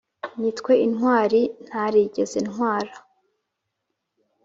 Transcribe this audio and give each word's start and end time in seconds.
nitwe 0.39 0.73
intwari 0.85 1.41
ntarigeze 1.67 2.37
ntwara 2.47 2.93